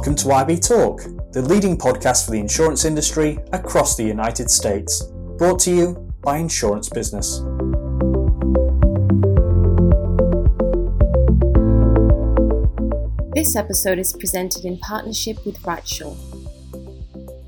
Welcome 0.00 0.16
to 0.16 0.32
IB 0.32 0.60
Talk, 0.60 1.02
the 1.32 1.42
leading 1.42 1.76
podcast 1.76 2.24
for 2.24 2.30
the 2.30 2.38
insurance 2.38 2.86
industry 2.86 3.38
across 3.52 3.98
the 3.98 4.02
United 4.02 4.50
States. 4.50 5.02
Brought 5.36 5.58
to 5.58 5.70
you 5.70 5.92
by 6.22 6.38
Insurance 6.38 6.88
Business. 6.88 7.40
This 13.34 13.54
episode 13.54 13.98
is 13.98 14.14
presented 14.14 14.64
in 14.64 14.78
partnership 14.78 15.44
with 15.44 15.60
RightSure. 15.64 16.16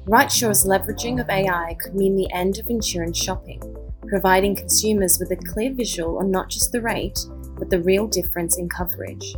RightSure's 0.05 0.67
leveraging 0.67 1.23
of 1.23 1.31
AI 1.31 1.75
could 1.81 1.95
mean 1.95 2.17
the 2.17 2.31
end 2.35 2.59
of 2.59 2.69
insurance 2.69 3.17
shopping, 3.17 3.63
providing 4.09 4.55
consumers 4.55 5.19
with 5.19 5.31
a 5.31 5.43
clear 5.55 5.73
visual 5.73 6.19
on 6.19 6.31
not 6.31 6.51
just 6.51 6.71
the 6.71 6.83
rate, 6.83 7.19
but 7.59 7.71
the 7.71 7.81
real 7.81 8.07
difference 8.07 8.59
in 8.59 8.69
coverage. 8.69 9.35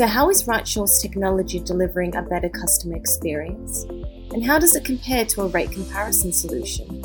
So, 0.00 0.06
how 0.06 0.30
is 0.30 0.44
RightSure's 0.44 0.98
technology 1.02 1.60
delivering 1.60 2.16
a 2.16 2.22
better 2.22 2.48
customer 2.48 2.96
experience? 2.96 3.84
And 4.32 4.42
how 4.42 4.58
does 4.58 4.74
it 4.74 4.82
compare 4.82 5.26
to 5.26 5.42
a 5.42 5.48
rate 5.48 5.72
comparison 5.72 6.32
solution? 6.32 7.04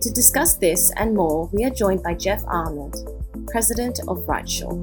To 0.00 0.10
discuss 0.14 0.56
this 0.56 0.90
and 0.96 1.14
more, 1.14 1.50
we 1.52 1.66
are 1.66 1.70
joined 1.70 2.02
by 2.02 2.14
Jeff 2.14 2.42
Arnold, 2.46 2.96
President 3.48 4.00
of 4.08 4.20
RightSure. 4.20 4.82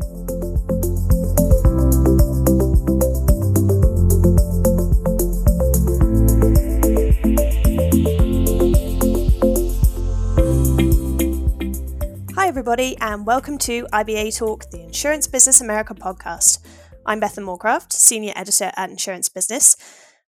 Hi, 12.36 12.48
everybody, 12.48 12.96
and 13.02 13.26
welcome 13.26 13.58
to 13.58 13.88
IBA 13.92 14.38
Talk, 14.38 14.70
the 14.70 14.84
Insurance 14.84 15.26
Business 15.26 15.60
America 15.60 15.96
podcast. 15.96 16.60
I'm 17.08 17.22
Bethan 17.22 17.46
Moorcraft, 17.46 17.94
Senior 17.94 18.34
Editor 18.36 18.72
at 18.76 18.90
Insurance 18.90 19.30
Business, 19.30 19.76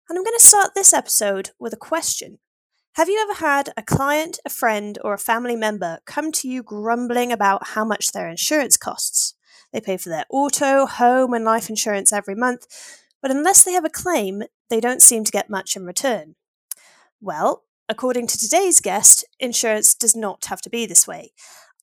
and 0.08 0.16
I'm 0.16 0.24
going 0.24 0.38
to 0.38 0.48
start 0.48 0.76
this 0.76 0.94
episode 0.94 1.50
with 1.58 1.74
a 1.74 1.78
question. 1.78 2.38
Have 2.94 3.10
you 3.10 3.20
ever 3.20 3.44
had 3.44 3.74
a 3.76 3.82
client, 3.82 4.38
a 4.46 4.50
friend, 4.52 5.00
or 5.04 5.16
a 5.16 5.18
family 5.18 5.56
member 5.56 5.98
come 6.06 6.32
to 6.34 6.48
you 6.48 6.62
grumbling 6.62 7.32
about 7.32 7.70
how 7.70 7.84
much 7.84 8.12
their 8.12 8.30
insurance 8.30 8.78
costs? 8.78 9.34
They 9.74 9.82
pay 9.82 9.98
for 9.98 10.10
their 10.10 10.26
auto, 10.30 10.86
home, 10.86 11.34
and 11.34 11.44
life 11.44 11.68
insurance 11.68 12.14
every 12.14 12.36
month, 12.36 12.68
but 13.24 13.32
unless 13.32 13.64
they 13.64 13.72
have 13.72 13.86
a 13.86 13.90
claim, 13.90 14.44
they 14.70 14.80
don't 14.80 15.02
seem 15.02 15.24
to 15.24 15.32
get 15.32 15.50
much 15.50 15.76
in 15.76 15.84
return. 15.84 16.36
Well, 17.20 17.64
according 17.90 18.28
to 18.28 18.38
today's 18.38 18.82
guest, 18.82 19.26
insurance 19.40 19.96
does 19.96 20.16
not 20.16 20.46
have 20.46 20.62
to 20.62 20.70
be 20.70 20.86
this 20.86 21.08
way. 21.08 21.32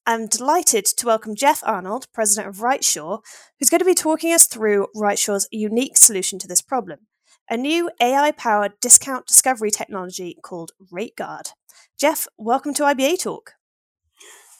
I'm 0.07 0.27
delighted 0.27 0.85
to 0.85 1.07
welcome 1.07 1.35
Jeff 1.35 1.63
Arnold, 1.65 2.09
president 2.13 2.49
of 2.49 2.61
RightSure, 2.61 3.23
who's 3.59 3.71
going 3.71 3.79
to 3.79 3.87
be 3.87 3.95
talking 3.95 4.35
us 4.35 4.47
through 4.47 4.89
RightSure's 4.95 5.49
unique 5.51 5.97
solution 5.97 6.39
to 6.41 6.47
this 6.47 6.61
problem 6.61 7.01
a 7.49 7.57
new 7.57 7.91
AI 8.01 8.31
powered 8.33 8.79
discount 8.81 9.27
discovery 9.27 9.71
technology 9.71 10.37
called 10.43 10.73
RateGuard. 10.93 11.53
Jeff, 11.99 12.27
welcome 12.37 12.75
to 12.75 12.83
IBA 12.83 13.23
Talk. 13.23 13.53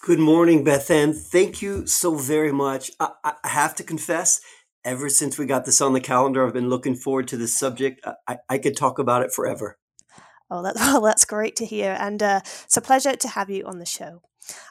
Good 0.03 0.19
morning, 0.19 0.65
Bethan. 0.65 1.15
Thank 1.15 1.61
you 1.61 1.87
so 1.87 2.15
very 2.15 2.53
much. 2.53 2.91
I, 2.99 3.11
I, 3.23 3.49
have 3.49 3.75
to 3.77 3.83
confess, 3.83 4.41
ever 4.83 5.11
since 5.11 5.37
we 5.37 5.45
got 5.45 5.67
this 5.67 5.83
on 5.83 5.93
the 5.93 6.01
calendar, 6.01 6.47
I've 6.47 6.55
been 6.55 6.71
looking 6.71 6.95
forward 6.95 7.29
to 7.29 7.37
this 7.37 7.55
subject. 7.55 8.03
I, 8.27 8.39
I 8.49 8.57
could 8.57 8.79
talk 8.79 8.99
about 8.99 9.23
it 9.23 9.33
forever. 9.33 9.79
Oh, 10.51 10.63
that, 10.63 10.75
well, 10.77 11.03
that's 11.03 11.25
great 11.27 11.57
to 11.57 11.67
hear. 11.67 11.97
And 11.99 12.23
uh, 12.23 12.41
it's 12.65 12.79
a 12.79 12.83
pleasure 12.83 13.15
to 13.15 13.29
have 13.29 13.51
you 13.51 13.67
on 13.67 13.79
the 13.79 13.87
show. 13.87 14.23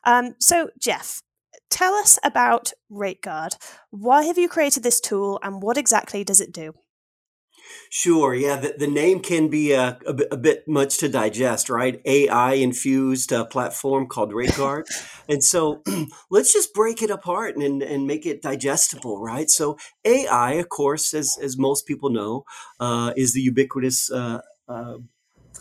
Um, 0.04 0.36
so, 0.40 0.70
Jeff, 0.80 1.22
tell 1.70 1.94
us 1.94 2.20
about 2.24 2.74
RateGuard. 2.92 3.56
Why 3.90 4.24
have 4.24 4.38
you 4.38 4.50
created 4.50 4.84
this 4.84 5.00
tool 5.00 5.40
and 5.44 5.62
what 5.62 5.78
exactly 5.78 6.24
does 6.24 6.42
it 6.42 6.52
do? 6.52 6.74
Sure. 7.90 8.34
Yeah. 8.34 8.58
The, 8.58 8.76
the 8.78 8.88
name 8.88 9.20
can 9.20 9.50
be 9.50 9.72
a, 9.72 9.98
a, 10.06 10.16
a, 10.32 10.38
bit 10.38 10.68
much 10.68 10.98
to 10.98 11.10
digest, 11.10 11.70
right? 11.70 12.02
AI 12.06 12.54
infused 12.54 13.32
uh, 13.32 13.46
platform 13.46 14.08
called 14.08 14.32
RateGuard. 14.32 14.86
and 15.30 15.44
so 15.44 15.82
let's 16.30 16.52
just 16.52 16.74
break 16.74 17.02
it 17.02 17.10
apart 17.10 17.56
and, 17.56 17.82
and 17.82 18.08
make 18.08 18.26
it 18.26 18.42
digestible, 18.42 19.22
right? 19.22 19.50
So 19.50 19.78
AI, 20.06 20.54
of 20.54 20.70
course, 20.70 21.14
as, 21.14 21.38
as 21.42 21.58
most 21.58 21.86
people 21.86 22.10
know, 22.10 22.46
uh, 22.80 23.14
is 23.16 23.34
the 23.34 23.42
ubiquitous 23.42 24.12
uh, 24.12 24.42
uh 24.68 24.98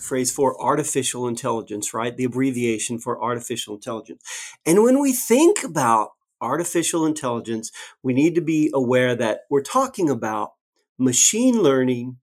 phrase 0.02 0.30
for 0.30 0.60
artificial 0.62 1.28
intelligence, 1.28 1.94
right? 1.94 2.16
The 2.16 2.24
abbreviation 2.24 2.98
for 2.98 3.22
artificial 3.22 3.74
intelligence. 3.74 4.22
And 4.66 4.82
when 4.82 5.00
we 5.00 5.12
think 5.12 5.62
about 5.64 6.10
artificial 6.40 7.06
intelligence, 7.06 7.70
we 8.02 8.12
need 8.12 8.34
to 8.34 8.40
be 8.40 8.70
aware 8.74 9.14
that 9.14 9.42
we're 9.48 9.62
talking 9.62 10.10
about 10.10 10.52
machine 10.98 11.62
learning, 11.62 12.18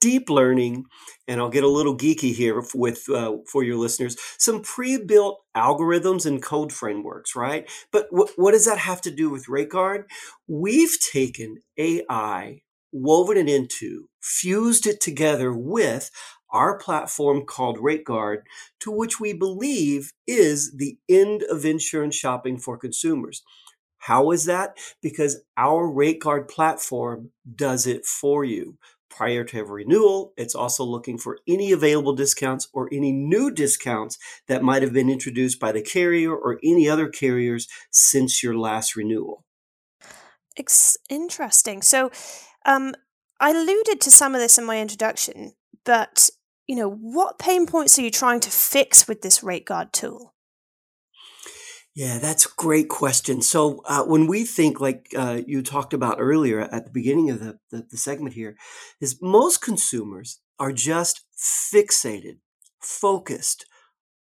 deep 0.00 0.28
learning, 0.28 0.84
and 1.28 1.40
I'll 1.40 1.50
get 1.50 1.64
a 1.64 1.68
little 1.68 1.96
geeky 1.96 2.34
here 2.34 2.62
with 2.74 3.08
uh, 3.08 3.36
for 3.50 3.62
your 3.62 3.76
listeners, 3.76 4.16
some 4.38 4.62
pre-built 4.62 5.40
algorithms 5.56 6.26
and 6.26 6.42
code 6.42 6.72
frameworks, 6.72 7.36
right? 7.36 7.70
But 7.92 8.08
what 8.10 8.52
does 8.52 8.66
that 8.66 8.78
have 8.78 9.00
to 9.02 9.10
do 9.10 9.30
with 9.30 9.46
RateGuard? 9.46 10.04
We've 10.46 10.98
taken 11.00 11.62
AI, 11.78 12.62
woven 12.92 13.36
it 13.36 13.48
into, 13.48 14.08
fused 14.20 14.86
it 14.86 15.00
together 15.00 15.52
with 15.52 16.10
our 16.54 16.78
platform 16.78 17.44
called 17.44 17.78
RateGuard, 17.78 18.42
to 18.80 18.90
which 18.90 19.20
we 19.20 19.34
believe 19.34 20.12
is 20.26 20.72
the 20.76 20.96
end 21.08 21.42
of 21.50 21.64
insurance 21.64 22.14
shopping 22.14 22.58
for 22.58 22.78
consumers. 22.78 23.42
How 23.98 24.30
is 24.30 24.44
that? 24.44 24.76
Because 25.02 25.42
our 25.56 25.88
RateGuard 25.88 26.48
platform 26.48 27.30
does 27.54 27.86
it 27.86 28.06
for 28.06 28.44
you. 28.44 28.78
Prior 29.10 29.44
to 29.44 29.58
every 29.58 29.84
renewal, 29.84 30.32
it's 30.36 30.54
also 30.54 30.84
looking 30.84 31.18
for 31.18 31.38
any 31.46 31.72
available 31.72 32.14
discounts 32.14 32.68
or 32.72 32.88
any 32.92 33.12
new 33.12 33.50
discounts 33.50 34.18
that 34.48 34.62
might 34.62 34.82
have 34.82 34.92
been 34.92 35.08
introduced 35.08 35.60
by 35.60 35.72
the 35.72 35.82
carrier 35.82 36.34
or 36.34 36.58
any 36.64 36.88
other 36.88 37.08
carriers 37.08 37.68
since 37.90 38.42
your 38.42 38.56
last 38.56 38.96
renewal. 38.96 39.44
It's 40.56 40.96
interesting. 41.08 41.82
So, 41.82 42.10
um, 42.66 42.94
I 43.40 43.50
alluded 43.50 44.00
to 44.00 44.10
some 44.10 44.34
of 44.34 44.40
this 44.40 44.58
in 44.58 44.64
my 44.64 44.80
introduction, 44.80 45.52
but 45.84 46.30
you 46.66 46.76
know, 46.76 46.90
what 46.90 47.38
pain 47.38 47.66
points 47.66 47.98
are 47.98 48.02
you 48.02 48.10
trying 48.10 48.40
to 48.40 48.50
fix 48.50 49.06
with 49.06 49.22
this 49.22 49.40
RateGuard 49.40 49.92
tool? 49.92 50.34
Yeah, 51.94 52.18
that's 52.18 52.46
a 52.46 52.54
great 52.56 52.88
question. 52.88 53.40
So 53.40 53.80
uh, 53.84 54.02
when 54.02 54.26
we 54.26 54.44
think, 54.44 54.80
like 54.80 55.08
uh, 55.16 55.42
you 55.46 55.62
talked 55.62 55.92
about 55.94 56.16
earlier 56.18 56.60
at 56.60 56.86
the 56.86 56.90
beginning 56.90 57.30
of 57.30 57.38
the, 57.38 57.58
the, 57.70 57.86
the 57.88 57.96
segment 57.96 58.34
here, 58.34 58.56
is 59.00 59.22
most 59.22 59.62
consumers 59.62 60.40
are 60.58 60.72
just 60.72 61.22
fixated, 61.38 62.38
focused, 62.80 63.66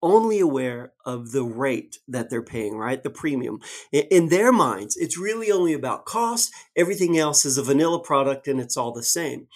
only 0.02 0.40
aware 0.40 0.92
of 1.06 1.30
the 1.30 1.44
rate 1.44 1.98
that 2.08 2.28
they're 2.28 2.42
paying, 2.42 2.76
right? 2.76 3.02
The 3.02 3.10
premium. 3.10 3.60
In, 3.92 4.28
their 4.28 4.52
minds, 4.52 4.96
it's 4.96 5.16
really 5.16 5.50
only 5.50 5.72
about 5.72 6.04
cost. 6.04 6.52
Everything 6.76 7.16
else 7.16 7.44
is 7.44 7.56
a 7.56 7.62
vanilla 7.62 8.00
product 8.00 8.48
and 8.48 8.60
it's 8.60 8.76
all 8.76 8.92
the 8.92 9.02
same. 9.02 9.46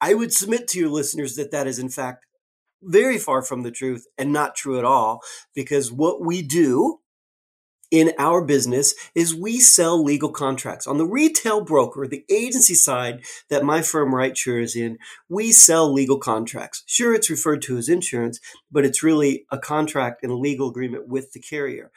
I 0.00 0.14
would 0.14 0.32
submit 0.32 0.68
to 0.68 0.78
your 0.78 0.90
listeners 0.90 1.36
that 1.36 1.50
that 1.50 1.66
is, 1.66 1.78
in 1.78 1.88
fact, 1.88 2.25
very 2.86 3.18
far 3.18 3.42
from 3.42 3.62
the 3.62 3.70
truth 3.70 4.06
and 4.16 4.32
not 4.32 4.54
true 4.54 4.78
at 4.78 4.84
all 4.84 5.20
because 5.54 5.92
what 5.92 6.20
we 6.24 6.42
do 6.42 7.00
in 7.90 8.12
our 8.18 8.44
business 8.44 8.94
is 9.14 9.34
we 9.34 9.60
sell 9.60 10.02
legal 10.02 10.30
contracts. 10.30 10.86
On 10.86 10.98
the 10.98 11.06
retail 11.06 11.62
broker, 11.62 12.06
the 12.06 12.24
agency 12.30 12.74
side 12.74 13.24
that 13.48 13.64
my 13.64 13.82
firm 13.82 14.12
RightSure 14.12 14.62
is 14.62 14.74
in, 14.74 14.98
we 15.28 15.52
sell 15.52 15.92
legal 15.92 16.18
contracts. 16.18 16.82
Sure, 16.86 17.14
it's 17.14 17.30
referred 17.30 17.62
to 17.62 17.78
as 17.78 17.88
insurance, 17.88 18.40
but 18.70 18.84
it's 18.84 19.02
really 19.02 19.46
a 19.50 19.58
contract 19.58 20.22
and 20.22 20.32
a 20.32 20.36
legal 20.36 20.68
agreement 20.68 21.08
with 21.08 21.32
the 21.32 21.40
carrier. 21.40 21.90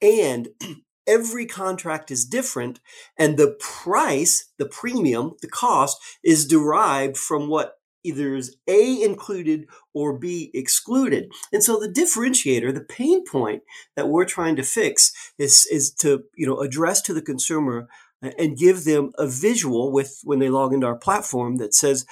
And 0.00 0.48
every 1.06 1.44
contract 1.44 2.10
is 2.10 2.24
different 2.24 2.80
and 3.18 3.36
the 3.36 3.56
price, 3.60 4.50
the 4.58 4.66
premium, 4.66 5.32
the 5.42 5.48
cost 5.48 5.98
is 6.22 6.46
derived 6.46 7.18
from 7.18 7.48
what 7.48 7.74
either 8.04 8.36
is 8.36 8.56
A 8.68 9.02
included 9.02 9.66
or 9.92 10.16
B 10.16 10.50
excluded. 10.54 11.32
And 11.52 11.64
so 11.64 11.80
the 11.80 11.88
differentiator, 11.88 12.72
the 12.72 12.80
pain 12.80 13.24
point 13.24 13.62
that 13.96 14.08
we're 14.08 14.26
trying 14.26 14.56
to 14.56 14.62
fix 14.62 15.12
is, 15.38 15.66
is 15.70 15.92
to, 15.94 16.24
you 16.36 16.46
know, 16.46 16.60
address 16.60 17.02
to 17.02 17.14
the 17.14 17.22
consumer 17.22 17.88
and 18.38 18.56
give 18.56 18.84
them 18.84 19.12
a 19.18 19.26
visual 19.26 19.92
with 19.92 20.20
when 20.24 20.38
they 20.38 20.48
log 20.48 20.72
into 20.72 20.86
our 20.86 20.96
platform 20.96 21.56
that 21.56 21.74
says, 21.74 22.06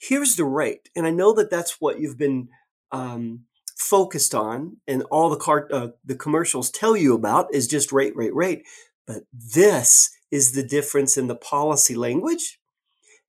here's 0.00 0.36
the 0.36 0.44
rate. 0.44 0.88
And 0.94 1.06
I 1.06 1.10
know 1.10 1.32
that 1.34 1.50
that's 1.50 1.80
what 1.80 2.00
you've 2.00 2.18
been 2.18 2.48
um, 2.92 3.44
focused 3.76 4.34
on 4.34 4.78
and 4.86 5.02
all 5.10 5.28
the 5.30 5.36
car, 5.36 5.68
uh, 5.72 5.88
the 6.04 6.14
commercials 6.14 6.70
tell 6.70 6.96
you 6.96 7.14
about 7.14 7.52
is 7.54 7.66
just 7.66 7.92
rate, 7.92 8.16
rate, 8.16 8.34
rate. 8.34 8.62
But 9.06 9.22
this 9.32 10.10
is 10.30 10.52
the 10.52 10.62
difference 10.62 11.16
in 11.16 11.26
the 11.26 11.36
policy 11.36 11.94
language 11.94 12.57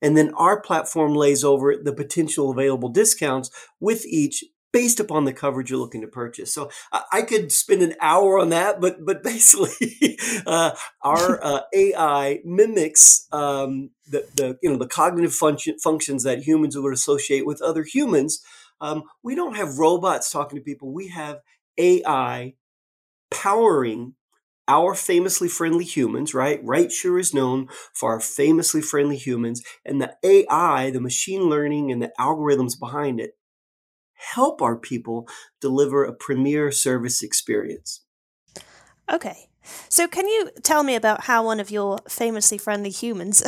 and 0.01 0.17
then 0.17 0.33
our 0.35 0.61
platform 0.61 1.13
lays 1.13 1.43
over 1.43 1.75
the 1.75 1.93
potential 1.93 2.51
available 2.51 2.89
discounts 2.89 3.49
with 3.79 4.05
each 4.05 4.43
based 4.71 4.99
upon 4.99 5.25
the 5.25 5.33
coverage 5.33 5.69
you're 5.69 5.79
looking 5.79 6.01
to 6.01 6.07
purchase. 6.07 6.53
So 6.53 6.69
I, 6.91 7.03
I 7.11 7.21
could 7.23 7.51
spend 7.51 7.81
an 7.81 7.95
hour 8.01 8.39
on 8.39 8.49
that, 8.49 8.79
but 8.79 9.05
but 9.05 9.23
basically, 9.23 10.17
uh, 10.45 10.71
our 11.03 11.43
uh, 11.43 11.61
AI 11.73 12.39
mimics 12.45 13.27
um, 13.31 13.91
the 14.09 14.27
the 14.35 14.57
you 14.61 14.69
know 14.69 14.77
the 14.77 14.87
cognitive 14.87 15.33
function, 15.33 15.77
functions 15.79 16.23
that 16.23 16.43
humans 16.43 16.77
would 16.77 16.93
associate 16.93 17.45
with 17.45 17.61
other 17.61 17.83
humans. 17.83 18.43
Um, 18.81 19.03
we 19.23 19.35
don't 19.35 19.57
have 19.57 19.77
robots 19.77 20.31
talking 20.31 20.57
to 20.57 20.63
people. 20.63 20.93
We 20.93 21.09
have 21.09 21.39
AI 21.77 22.53
powering 23.31 24.15
our 24.69 24.93
famously 24.95 25.49
friendly 25.49 25.83
humans, 25.83 26.33
right? 26.33 26.63
RightSure 26.63 27.19
is 27.19 27.33
known 27.33 27.67
for 27.93 28.11
our 28.11 28.21
famously 28.21 28.81
friendly 28.81 29.17
humans, 29.17 29.61
and 29.83 30.01
the 30.01 30.15
AI, 30.23 30.91
the 30.91 31.01
machine 31.01 31.49
learning, 31.49 31.91
and 31.91 32.01
the 32.01 32.13
algorithms 32.17 32.79
behind 32.79 33.19
it 33.19 33.31
help 34.33 34.61
our 34.61 34.75
people 34.75 35.27
deliver 35.59 36.03
a 36.03 36.13
premier 36.13 36.71
service 36.71 37.23
experience. 37.23 38.01
Okay. 39.11 39.49
So 39.87 40.07
can 40.07 40.27
you 40.27 40.51
tell 40.63 40.83
me 40.83 40.95
about 40.95 41.25
how 41.25 41.43
one 41.43 41.59
of 41.59 41.71
your 41.71 41.99
famously 42.07 42.57
friendly 42.57 42.89
humans 42.89 43.43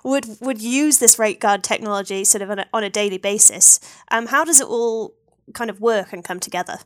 would 0.04 0.26
would 0.40 0.60
use 0.60 0.98
this 0.98 1.16
RateGuard 1.16 1.62
technology 1.62 2.24
sort 2.24 2.42
of 2.42 2.50
on 2.50 2.58
a, 2.60 2.66
on 2.72 2.84
a 2.84 2.90
daily 2.90 3.18
basis? 3.18 3.80
Um, 4.10 4.26
how 4.26 4.44
does 4.44 4.60
it 4.60 4.66
all 4.66 5.14
kind 5.54 5.70
of 5.70 5.80
work 5.80 6.12
and 6.12 6.24
come 6.24 6.40
together? 6.40 6.78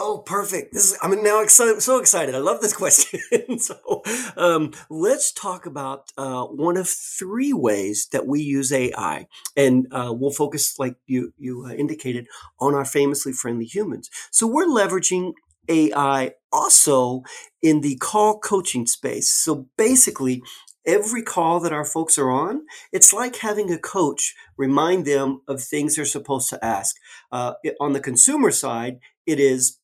Oh, 0.00 0.20
perfect. 0.24 0.74
This 0.74 0.92
is, 0.92 0.98
I'm 1.02 1.22
now 1.24 1.42
excited, 1.42 1.82
so 1.82 1.98
excited. 1.98 2.34
I 2.36 2.38
love 2.38 2.60
this 2.62 2.76
question. 2.76 3.20
so, 3.58 4.02
um, 4.36 4.72
let's 4.90 5.32
talk 5.32 5.66
about 5.66 6.12
uh, 6.16 6.44
one 6.44 6.76
of 6.76 6.88
three 6.88 7.52
ways 7.52 8.08
that 8.12 8.26
we 8.26 8.40
use 8.40 8.72
AI. 8.72 9.26
And 9.56 9.88
uh, 9.92 10.14
we'll 10.16 10.30
focus, 10.30 10.78
like 10.78 10.96
you, 11.06 11.34
you 11.38 11.66
uh, 11.66 11.72
indicated, 11.72 12.28
on 12.60 12.74
our 12.74 12.86
famously 12.86 13.32
friendly 13.32 13.66
humans. 13.66 14.08
So, 14.30 14.46
we're 14.46 14.66
leveraging 14.66 15.34
AI 15.68 16.32
also 16.52 17.24
in 17.60 17.82
the 17.82 17.96
call 17.96 18.38
coaching 18.38 18.86
space. 18.86 19.30
So, 19.30 19.68
basically, 19.76 20.42
every 20.86 21.22
call 21.22 21.60
that 21.60 21.74
our 21.74 21.84
folks 21.84 22.18
are 22.18 22.30
on, 22.30 22.62
it's 22.92 23.12
like 23.12 23.36
having 23.36 23.72
a 23.72 23.78
coach 23.78 24.34
remind 24.56 25.06
them 25.06 25.42
of 25.48 25.62
things 25.62 25.96
they're 25.96 26.06
supposed 26.06 26.50
to 26.50 26.64
ask. 26.64 26.96
Uh, 27.32 27.54
on 27.80 27.94
the 27.94 28.00
consumer 28.00 28.52
side, 28.52 29.00
it 29.26 29.40
is 29.40 29.78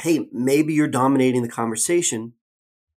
hey, 0.00 0.28
maybe 0.32 0.74
you're 0.74 0.88
dominating 0.88 1.42
the 1.42 1.48
conversation. 1.48 2.34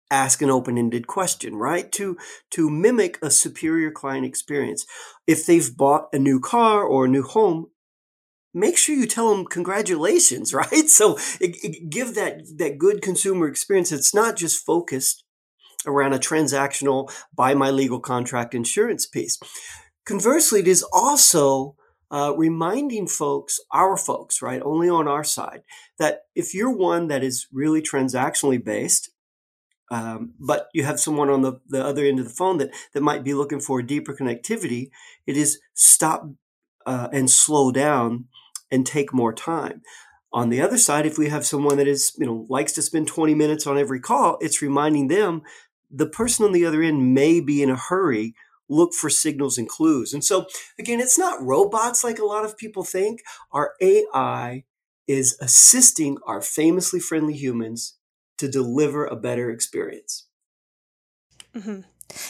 Ask 0.10 0.42
an 0.42 0.50
open-ended 0.50 1.08
question, 1.08 1.56
right? 1.56 1.92
To 1.94 2.18
to 2.52 2.70
mimic 2.70 3.18
a 3.22 3.32
superior 3.32 3.92
client 3.92 4.26
experience. 4.26 4.86
If 5.26 5.46
they've 5.46 5.76
bought 5.76 6.10
a 6.12 6.20
new 6.20 6.40
car 6.40 6.84
or 6.84 7.06
a 7.06 7.10
new 7.10 7.24
home, 7.24 7.68
make 8.54 8.78
sure 8.78 8.96
you 8.96 9.08
tell 9.08 9.34
them 9.34 9.46
congratulations, 9.46 10.54
right? 10.64 10.90
So 10.90 11.18
it, 11.40 11.56
it, 11.64 11.90
give 11.90 12.16
that 12.16 12.42
that 12.58 12.78
good 12.78 13.02
consumer 13.02 13.48
experience. 13.48 13.92
It's 13.92 14.14
not 14.14 14.36
just 14.36 14.66
focused 14.66 15.24
around 15.86 16.14
a 16.14 16.20
transactional 16.20 17.12
buy 17.34 17.54
my 17.54 17.72
legal 17.72 18.00
contract 18.00 18.54
insurance 18.54 19.06
piece. 19.08 19.40
Conversely, 20.06 20.60
it 20.60 20.68
is 20.68 20.84
also 20.92 21.76
uh, 22.12 22.34
reminding 22.36 23.08
folks, 23.08 23.60
our 23.72 23.96
folks, 23.96 24.42
right, 24.42 24.62
only 24.64 24.90
on 24.90 25.08
our 25.08 25.24
side, 25.24 25.64
that 25.98 26.24
if 26.36 26.54
you're 26.54 26.76
one 26.76 27.08
that 27.08 27.24
is 27.24 27.48
really 27.52 27.82
transactionally 27.82 28.64
based, 28.64 29.10
um, 29.90 30.34
but 30.40 30.70
you 30.74 30.84
have 30.84 31.00
someone 31.00 31.30
on 31.30 31.42
the, 31.42 31.60
the 31.68 31.84
other 31.84 32.06
end 32.06 32.20
of 32.20 32.26
the 32.26 32.34
phone 32.34 32.58
that, 32.58 32.72
that 32.94 33.02
might 33.02 33.24
be 33.24 33.34
looking 33.34 33.60
for 33.60 33.82
deeper 33.82 34.14
connectivity, 34.14 34.90
it 35.26 35.38
is 35.38 35.60
stop 35.74 36.30
uh, 36.86 37.08
and 37.14 37.30
slow 37.30 37.72
down 37.72 38.26
and 38.70 38.86
take 38.86 39.14
more 39.14 39.34
time. 39.34 39.82
On 40.34 40.50
the 40.50 40.62
other 40.62 40.78
side, 40.78 41.06
if 41.06 41.18
we 41.18 41.30
have 41.30 41.46
someone 41.46 41.78
that 41.78 41.88
is, 41.88 42.14
you 42.18 42.26
know, 42.26 42.46
likes 42.50 42.72
to 42.74 42.82
spend 42.82 43.08
20 43.08 43.36
minutes 43.36 43.68
on 43.68 43.78
every 43.78 44.00
call, 44.00 44.38
it's 44.40 44.62
reminding 44.62 45.08
them 45.08 45.42
the 45.90 46.08
person 46.08 46.46
on 46.46 46.54
the 46.54 46.66
other 46.66 46.82
end 46.82 47.14
may 47.14 47.42
be 47.42 47.62
in 47.62 47.70
a 47.70 47.76
hurry 47.76 48.34
look 48.72 48.94
for 48.94 49.10
signals 49.10 49.58
and 49.58 49.68
clues. 49.68 50.14
And 50.14 50.24
so, 50.24 50.48
again, 50.80 51.00
it's 51.00 51.20
not 51.20 51.42
robots 51.42 52.04
like 52.04 52.18
a 52.18 52.26
lot 52.26 52.46
of 52.46 52.58
people 52.58 52.84
think. 52.84 53.22
Our 53.52 53.74
AI 53.82 54.64
is 55.08 55.38
assisting 55.42 56.18
our 56.26 56.42
famously 56.42 57.00
friendly 57.00 57.34
humans 57.34 57.98
to 58.38 58.48
deliver 58.48 59.06
a 59.06 59.16
better 59.16 59.52
experience. 59.52 60.28
Mm-hmm. 61.56 61.82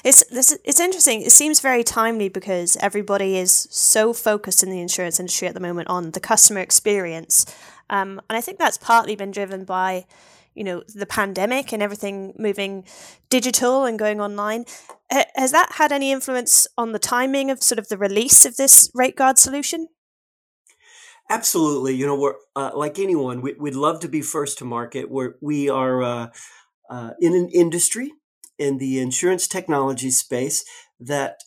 It's 0.04 0.24
this. 0.30 0.58
It's 0.64 0.80
interesting. 0.80 1.22
It 1.22 1.32
seems 1.32 1.60
very 1.60 1.84
timely 1.84 2.30
because 2.30 2.78
everybody 2.78 3.38
is 3.38 3.68
so 3.72 4.14
focused 4.14 4.64
in 4.64 4.70
the 4.70 4.80
insurance 4.80 5.20
industry 5.20 5.48
at 5.48 5.54
the 5.54 5.60
moment 5.60 5.90
on 5.90 6.12
the 6.12 6.20
customer 6.20 6.60
experience, 6.60 7.46
um, 7.90 8.22
and 8.30 8.38
I 8.38 8.42
think 8.42 8.60
that's 8.60 8.78
partly 8.78 9.16
been 9.16 9.32
driven 9.32 9.64
by 9.64 10.06
you 10.56 10.64
know 10.64 10.84
the 10.94 11.06
pandemic 11.06 11.72
and 11.72 11.82
everything 11.82 12.34
moving 12.38 12.86
digital 13.30 13.86
and 13.86 13.98
going 13.98 14.20
online. 14.20 14.66
Has 15.36 15.52
that 15.52 15.74
had 15.74 15.92
any 15.92 16.12
influence 16.12 16.68
on 16.78 16.92
the 16.92 17.00
timing 17.00 17.52
of 17.52 17.62
sort 17.62 17.80
of 17.80 17.90
the 17.90 17.98
release 17.98 18.46
of 18.46 18.58
this 18.58 18.90
RateGuard 18.96 19.38
solution? 19.38 19.88
Absolutely. 21.30 21.96
You 21.96 22.06
know 22.06 22.20
we're 22.20 22.36
uh, 22.56 22.72
like 22.74 23.00
anyone 23.00 23.42
we, 23.42 23.54
would 23.54 23.76
love 23.76 24.00
to 24.02 24.10
be 24.10 24.22
first 24.22 24.58
to 24.58 24.66
market. 24.66 25.10
Where 25.10 25.36
we 25.42 25.70
are 25.70 26.04
uh, 26.04 26.28
uh, 26.90 27.12
in 27.20 27.34
an 27.36 27.50
industry 27.50 28.12
in 28.58 28.78
the 28.78 29.00
insurance 29.00 29.48
technology 29.48 30.12
space 30.12 30.64
that 31.00 31.40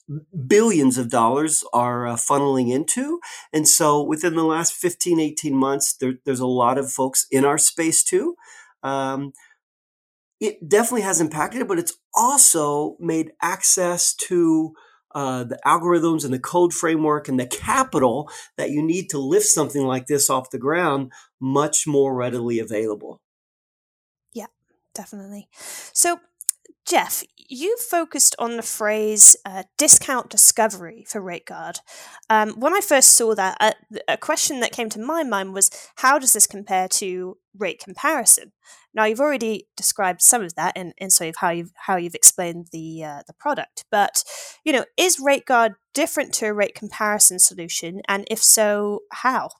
billions 0.49 0.99
of 0.99 1.11
dollars 1.11 1.62
are 1.73 2.09
uh, 2.09 2.17
funneling 2.17 2.73
into. 2.73 3.21
And 3.53 3.69
so 3.69 4.03
within 4.03 4.35
the 4.35 4.43
last 4.43 4.73
15, 4.73 5.21
18 5.21 5.55
months, 5.55 5.95
there, 5.95 6.15
there's 6.25 6.41
a 6.41 6.47
lot 6.47 6.77
of 6.77 6.91
folks 6.91 7.27
in 7.31 7.45
our 7.45 7.57
space 7.57 8.03
too 8.03 8.35
um, 8.85 9.33
it 10.41 10.69
definitely 10.69 11.03
has 11.03 11.21
impacted 11.21 11.63
it, 11.63 11.69
but 11.69 11.79
it's 11.79 11.97
also 12.15 12.97
made 13.01 13.33
access 13.41 14.15
to 14.15 14.75
uh, 15.15 15.45
the 15.45 15.59
algorithms 15.65 16.25
and 16.25 16.35
the 16.35 16.39
code 16.39 16.73
framework 16.73 17.29
and 17.29 17.39
the 17.39 17.47
capital 17.47 18.29
that 18.57 18.71
you 18.71 18.83
need 18.83 19.09
to 19.09 19.19
lift 19.19 19.47
something 19.47 19.87
like 19.87 20.07
this 20.07 20.29
off 20.29 20.51
the 20.51 20.59
ground 20.59 21.13
much 21.41 21.87
more 21.87 22.15
readily 22.15 22.59
available. 22.59 23.21
Yeah, 24.33 24.47
definitely. 24.93 25.49
So, 25.93 26.21
Jeff, 26.85 27.23
you 27.37 27.77
focused 27.79 28.35
on 28.39 28.57
the 28.57 28.63
phrase 28.63 29.37
uh, 29.47 29.63
discount 29.79 30.31
discovery 30.31 31.05
for 31.07 31.21
RateGuard. 31.23 31.79
Um, 32.29 32.51
when 32.59 32.75
I 32.75 32.81
first 32.81 33.13
saw 33.13 33.35
that, 33.37 33.57
uh, 33.61 33.73
a 34.09 34.17
question 34.17 34.61
that 34.61 34.73
came 34.73 34.91
to 34.91 34.99
my 34.99 35.23
mind 35.23 35.55
was 35.55 35.71
how 35.97 36.19
does 36.19 36.33
this 36.33 36.49
compare 36.49 36.89
to 36.89 37.39
rate 37.59 37.83
comparison? 37.83 38.53
Now, 38.93 39.05
you've 39.05 39.21
already 39.21 39.69
described 39.77 40.23
some 40.23 40.43
of 40.43 40.55
that 40.55 40.77
in, 40.77 40.93
in 40.99 41.11
sort 41.11 41.31
of 41.31 41.37
how 41.39 41.51
you've, 41.51 41.73
how 41.75 41.97
you've 41.97 42.15
explained 42.15 42.69
the, 42.73 43.05
uh, 43.05 43.23
the 43.27 43.35
product, 43.35 43.85
but, 43.91 44.25
you 44.65 44.73
know, 44.73 44.85
is 44.97 45.21
RateGuard 45.21 45.75
different 45.93 46.33
to 46.35 46.47
a 46.47 46.55
rate 46.55 46.75
comparison 46.75 47.38
solution? 47.38 48.02
And 48.09 48.26
if 48.31 48.43
so, 48.43 49.00
how? 49.12 49.50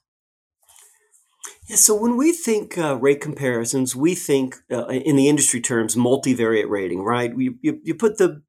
Yeah, 1.67 1.75
so 1.75 1.95
when 1.95 2.17
we 2.17 2.31
think 2.31 2.77
uh, 2.77 2.97
rate 2.97 3.21
comparisons, 3.21 3.95
we 3.95 4.15
think 4.15 4.57
uh, 4.71 4.87
in 4.87 5.15
the 5.15 5.27
industry 5.27 5.61
terms 5.61 5.95
multivariate 5.95 6.69
rating, 6.69 7.01
right? 7.01 7.31
You, 7.35 7.57
you 7.61 7.95
put 7.95 8.17
the 8.17 8.41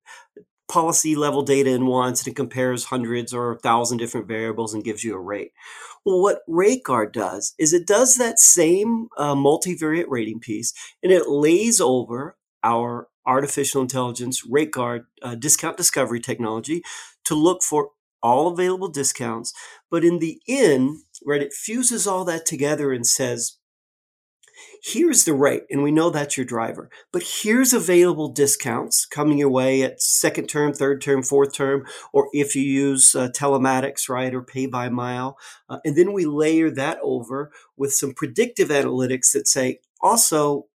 policy 0.68 1.14
level 1.14 1.42
data 1.42 1.70
in 1.70 1.86
once 1.86 2.20
and 2.20 2.32
it 2.32 2.36
compares 2.36 2.86
hundreds 2.86 3.32
or 3.32 3.52
a 3.52 3.58
thousand 3.58 3.98
different 3.98 4.26
variables 4.26 4.74
and 4.74 4.84
gives 4.84 5.04
you 5.04 5.14
a 5.14 5.20
rate. 5.20 5.52
Well, 6.06 6.22
what 6.22 6.42
RateGuard 6.48 7.12
does 7.12 7.54
is 7.58 7.72
it 7.72 7.86
does 7.86 8.14
that 8.14 8.38
same 8.38 9.08
uh, 9.18 9.34
multivariate 9.34 10.06
rating 10.08 10.38
piece 10.38 10.72
and 11.02 11.10
it 11.10 11.28
lays 11.28 11.80
over 11.80 12.36
our 12.62 13.08
artificial 13.26 13.82
intelligence 13.82 14.46
RateGuard 14.46 15.06
uh, 15.20 15.34
discount 15.34 15.76
discovery 15.76 16.20
technology 16.20 16.82
to 17.24 17.34
look 17.34 17.64
for 17.64 17.90
all 18.22 18.46
available 18.46 18.88
discounts. 18.88 19.52
But 19.90 20.04
in 20.04 20.20
the 20.20 20.40
end, 20.48 20.98
right, 21.24 21.42
it 21.42 21.52
fuses 21.52 22.06
all 22.06 22.24
that 22.26 22.46
together 22.46 22.92
and 22.92 23.04
says, 23.04 23.58
here's 24.82 25.24
the 25.24 25.34
rate, 25.34 25.64
and 25.70 25.82
we 25.82 25.90
know 25.90 26.10
that's 26.10 26.36
your 26.36 26.46
driver, 26.46 26.90
but 27.12 27.22
here's 27.42 27.72
available 27.72 28.28
discounts 28.28 29.06
coming 29.06 29.38
your 29.38 29.50
way 29.50 29.82
at 29.82 30.00
second 30.00 30.48
term, 30.48 30.72
third 30.72 31.00
term, 31.00 31.22
fourth 31.22 31.52
term, 31.52 31.84
or 32.12 32.28
if 32.32 32.54
you 32.54 32.62
use 32.62 33.14
uh, 33.14 33.28
telematics, 33.28 34.08
right, 34.08 34.34
or 34.34 34.42
pay 34.42 34.66
by 34.66 34.88
mile. 34.88 35.38
Uh, 35.68 35.78
and 35.84 35.96
then 35.96 36.12
we 36.12 36.24
layer 36.24 36.70
that 36.70 36.98
over 37.02 37.50
with 37.76 37.92
some 37.92 38.14
predictive 38.14 38.68
analytics 38.68 39.32
that 39.32 39.48
say, 39.48 39.80
also, 40.00 40.66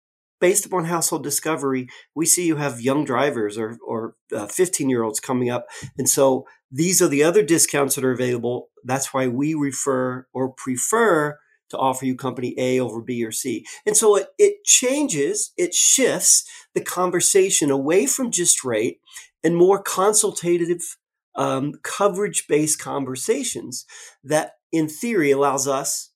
based 0.41 0.65
upon 0.65 0.87
household 0.87 1.23
discovery, 1.23 1.89
we 2.15 2.27
see 2.27 2.47
you 2.47 2.57
have 2.57 2.81
young 2.81 3.05
drivers 3.05 3.59
or, 3.59 3.77
or 3.87 4.15
15 4.31 4.87
uh, 4.87 4.89
year 4.89 5.03
olds 5.03 5.21
coming 5.21 5.51
up. 5.51 5.67
And 5.99 6.09
so 6.09 6.47
these 6.71 7.03
are 7.03 7.09
the 7.09 7.23
other 7.23 7.43
discounts 7.43 7.95
that 7.95 8.05
are 8.05 8.13
available. 8.13 8.71
That's 8.85 9.13
why 9.13 9.29
we 9.29 9.55
refer 9.55 10.27
or 10.33 10.53
prefer 10.53 11.39
to 11.71 11.79
offer 11.79 12.05
you 12.05 12.15
company 12.15 12.55
A 12.59 12.81
over 12.81 13.01
B 13.01 13.25
or 13.25 13.33
C. 13.33 13.65
And 13.87 13.97
so 13.97 14.17
it, 14.17 14.29
it 14.39 14.65
changes, 14.65 15.53
it 15.57 15.75
shifts 15.75 16.45
the 16.75 16.81
conversation 16.81 17.71
away 17.71 18.07
from 18.07 18.31
just 18.31 18.65
rate 18.65 19.01
and 19.43 19.57
more 19.57 19.83
consultative, 19.83 20.97
um, 21.35 21.75
coverage 21.83 22.47
based 22.49 22.79
conversations 22.79 23.87
that 24.23 24.55
in 24.73 24.89
theory 24.89 25.31
allows 25.31 25.67
us 25.67 26.11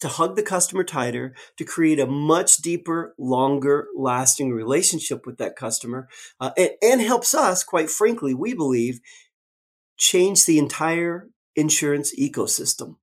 to 0.00 0.08
hug 0.08 0.36
the 0.36 0.42
customer 0.42 0.84
tighter, 0.84 1.34
to 1.56 1.64
create 1.64 1.98
a 1.98 2.06
much 2.06 2.58
deeper, 2.58 3.14
longer 3.18 3.88
lasting 3.96 4.52
relationship 4.52 5.24
with 5.24 5.38
that 5.38 5.56
customer, 5.56 6.08
uh, 6.40 6.50
and, 6.58 6.70
and 6.82 7.00
helps 7.00 7.32
us, 7.32 7.64
quite 7.64 7.88
frankly, 7.88 8.34
we 8.34 8.52
believe, 8.52 9.00
change 9.96 10.44
the 10.44 10.58
entire 10.58 11.30
insurance 11.56 12.14
ecosystem. 12.18 12.96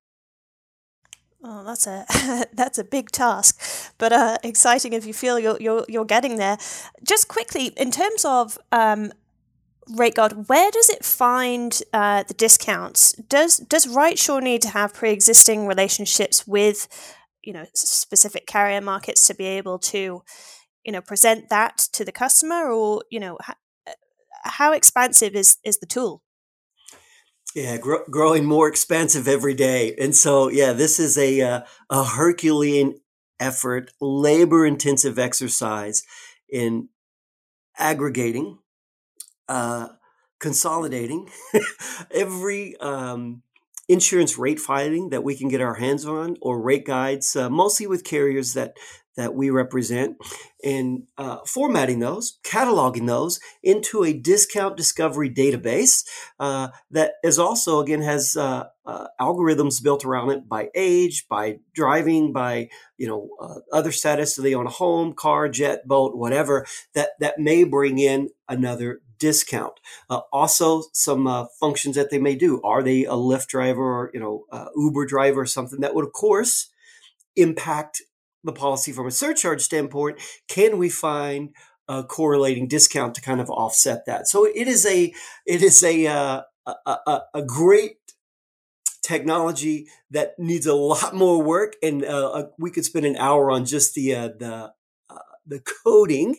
Oh, 1.43 1.63
that's 1.63 1.87
a 1.87 2.05
that's 2.53 2.77
a 2.77 2.83
big 2.83 3.09
task, 3.11 3.59
but 3.97 4.13
uh, 4.13 4.37
exciting 4.43 4.93
if 4.93 5.05
you 5.05 5.13
feel 5.13 5.39
you're 5.39 5.57
you're 5.59 5.85
you're 5.87 6.05
getting 6.05 6.37
there. 6.37 6.57
Just 7.03 7.27
quickly, 7.27 7.67
in 7.77 7.91
terms 7.91 8.23
of 8.25 8.57
um, 8.71 9.11
RateGuard, 9.89 10.47
where 10.49 10.71
does 10.71 10.89
it 10.89 11.05
find 11.05 11.81
uh, 11.93 12.23
the 12.23 12.35
discounts? 12.35 13.13
Does 13.13 13.57
does 13.57 13.87
RightSure 13.87 14.41
need 14.43 14.61
to 14.63 14.69
have 14.69 14.93
pre-existing 14.93 15.67
relationships 15.67 16.47
with, 16.47 16.87
you 17.43 17.53
know, 17.53 17.65
specific 17.73 18.47
carrier 18.47 18.81
markets 18.81 19.25
to 19.27 19.35
be 19.35 19.45
able 19.45 19.79
to, 19.79 20.23
you 20.85 20.91
know, 20.91 21.01
present 21.01 21.49
that 21.49 21.77
to 21.93 22.05
the 22.05 22.11
customer, 22.13 22.71
or 22.71 23.03
you 23.11 23.19
know, 23.19 23.37
how, 23.41 23.55
how 24.43 24.73
expansive 24.73 25.35
is 25.35 25.57
is 25.63 25.79
the 25.79 25.87
tool? 25.87 26.23
Yeah, 27.55 27.77
gr- 27.77 28.07
growing 28.09 28.45
more 28.45 28.67
expensive 28.69 29.27
every 29.27 29.53
day, 29.53 29.93
and 29.99 30.15
so 30.15 30.47
yeah, 30.49 30.71
this 30.71 30.99
is 30.99 31.17
a 31.17 31.41
uh, 31.41 31.61
a 31.89 32.03
Herculean 32.05 32.95
effort, 33.39 33.91
labor 33.99 34.65
intensive 34.65 35.19
exercise 35.19 36.03
in 36.49 36.87
aggregating 37.77 38.59
uh, 39.49 39.89
consolidating 40.39 41.29
every 42.11 42.77
um, 42.77 43.43
insurance 43.89 44.37
rate 44.37 44.59
filing 44.59 45.09
that 45.09 45.23
we 45.23 45.35
can 45.37 45.49
get 45.49 45.61
our 45.61 45.75
hands 45.75 46.05
on 46.05 46.37
or 46.41 46.61
rate 46.61 46.85
guides, 46.85 47.35
uh, 47.35 47.49
mostly 47.49 47.87
with 47.87 48.03
carriers 48.03 48.53
that 48.53 48.73
that 49.17 49.33
we 49.35 49.49
represent, 49.49 50.17
and 50.63 51.03
uh, 51.17 51.39
formatting 51.45 51.99
those, 51.99 52.39
cataloging 52.43 53.07
those 53.07 53.39
into 53.61 54.03
a 54.03 54.13
discount 54.13 54.77
discovery 54.77 55.29
database 55.29 56.05
uh, 56.39 56.69
that 56.89 57.13
is 57.23 57.37
also 57.37 57.79
again 57.79 58.01
has 58.01 58.35
uh, 58.37 58.65
uh, 58.85 59.07
algorithms 59.19 59.83
built 59.83 60.05
around 60.05 60.31
it 60.31 60.47
by 60.47 60.69
age, 60.75 61.27
by 61.29 61.59
driving, 61.73 62.31
by 62.31 62.69
you 62.97 63.07
know 63.07 63.29
uh, 63.41 63.59
other 63.73 63.91
status. 63.91 64.35
Do 64.35 64.41
they 64.41 64.55
own 64.55 64.67
a 64.67 64.71
home, 64.71 65.13
car, 65.13 65.49
jet, 65.49 65.87
boat, 65.87 66.15
whatever 66.15 66.65
that 66.93 67.11
that 67.19 67.39
may 67.39 67.63
bring 67.63 67.99
in 67.99 68.29
another 68.47 69.01
discount. 69.19 69.73
Uh, 70.09 70.21
also, 70.33 70.83
some 70.93 71.47
functions 71.59 71.95
that 71.95 72.09
they 72.09 72.17
may 72.17 72.35
do. 72.35 72.59
Are 72.63 72.81
they 72.81 73.05
a 73.05 73.11
Lyft 73.11 73.47
driver 73.47 73.83
or 73.83 74.11
you 74.13 74.19
know 74.19 74.45
Uber 74.75 75.05
driver 75.05 75.41
or 75.41 75.45
something 75.45 75.81
that 75.81 75.93
would, 75.93 76.05
of 76.05 76.13
course, 76.13 76.69
impact 77.35 78.01
the 78.43 78.51
policy 78.51 78.91
from 78.91 79.07
a 79.07 79.11
surcharge 79.11 79.61
standpoint? 79.61 80.19
Can 80.47 80.77
we 80.77 80.89
find 80.89 81.53
a 81.87 82.03
correlating 82.03 82.67
discount 82.67 83.15
to 83.15 83.21
kind 83.21 83.41
of 83.41 83.49
offset 83.49 84.05
that? 84.05 84.27
So 84.27 84.45
it 84.45 84.67
is 84.67 84.85
a 84.85 85.13
it 85.45 85.61
is 85.61 85.83
a 85.83 86.07
uh, 86.07 86.41
a, 86.65 86.73
a, 86.85 87.21
a 87.35 87.41
great 87.41 87.97
technology 89.03 89.87
that 90.11 90.37
needs 90.37 90.65
a 90.65 90.75
lot 90.75 91.15
more 91.15 91.41
work, 91.41 91.75
and 91.81 92.03
uh, 92.03 92.47
we 92.57 92.71
could 92.71 92.85
spend 92.85 93.05
an 93.05 93.17
hour 93.17 93.51
on 93.51 93.65
just 93.65 93.93
the 93.95 94.15
uh, 94.15 94.29
the 94.37 94.73
the 95.45 95.61
coding 95.83 96.37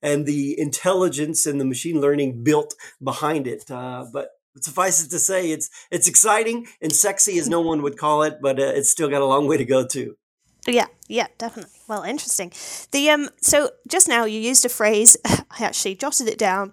and 0.00 0.26
the 0.26 0.58
intelligence 0.58 1.46
and 1.46 1.60
the 1.60 1.64
machine 1.64 2.00
learning 2.00 2.42
built 2.42 2.74
behind 3.02 3.46
it. 3.46 3.70
Uh, 3.70 4.06
but 4.12 4.30
suffice 4.60 5.04
it 5.04 5.10
to 5.10 5.18
say, 5.18 5.50
it's 5.50 5.70
it's 5.90 6.08
exciting 6.08 6.66
and 6.80 6.92
sexy 6.92 7.38
as 7.38 7.48
no 7.48 7.60
one 7.60 7.82
would 7.82 7.98
call 7.98 8.22
it, 8.22 8.38
but 8.42 8.58
uh, 8.58 8.72
it's 8.74 8.90
still 8.90 9.08
got 9.08 9.22
a 9.22 9.26
long 9.26 9.46
way 9.46 9.56
to 9.56 9.64
go 9.64 9.86
too. 9.86 10.16
Yeah, 10.66 10.86
yeah, 11.08 11.26
definitely. 11.38 11.72
Well, 11.88 12.02
interesting. 12.02 12.52
The 12.92 13.10
um, 13.10 13.30
so 13.40 13.70
just 13.88 14.08
now 14.08 14.24
you 14.24 14.38
used 14.40 14.64
a 14.64 14.68
phrase. 14.68 15.16
I 15.24 15.64
actually 15.64 15.96
jotted 15.96 16.28
it 16.28 16.38
down 16.38 16.72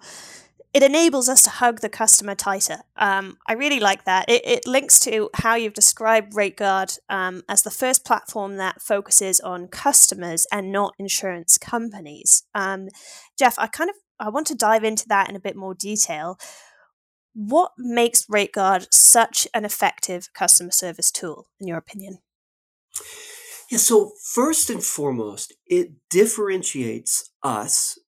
it 0.72 0.82
enables 0.82 1.28
us 1.28 1.42
to 1.42 1.50
hug 1.50 1.80
the 1.80 1.88
customer 1.88 2.34
tighter. 2.34 2.82
Um, 2.96 3.38
I 3.46 3.54
really 3.54 3.80
like 3.80 4.04
that. 4.04 4.28
It, 4.30 4.42
it, 4.44 4.66
links 4.66 5.00
to 5.00 5.28
how 5.34 5.56
you've 5.56 5.74
described 5.74 6.34
RateGuard 6.34 6.98
um, 7.08 7.42
as 7.48 7.62
the 7.62 7.72
first 7.72 8.04
platform 8.04 8.56
that 8.56 8.80
focuses 8.80 9.40
on 9.40 9.66
customers 9.66 10.46
and 10.52 10.70
not 10.70 10.94
insurance 10.98 11.58
companies. 11.58 12.44
Um, 12.54 12.88
Jeff, 13.38 13.58
I 13.58 13.66
kind 13.66 13.90
of 13.90 13.96
I 14.20 14.28
want 14.28 14.46
to 14.48 14.54
dive 14.54 14.84
into 14.84 15.08
that 15.08 15.28
in 15.28 15.34
a 15.34 15.40
bit 15.40 15.56
more 15.56 15.74
detail. 15.74 16.38
What 17.34 17.72
makes 17.76 18.26
RateGuard 18.26 18.88
such 18.92 19.48
an 19.54 19.64
effective 19.64 20.32
customer 20.34 20.72
service 20.72 21.10
tool, 21.10 21.48
in 21.58 21.66
your 21.66 21.78
opinion? 21.78 22.18
Yeah, 23.70 23.78
so 23.78 24.12
first 24.22 24.68
and 24.68 24.82
foremost, 24.82 25.54
it 25.66 25.92
differentiates 26.10 27.30
us 27.42 27.98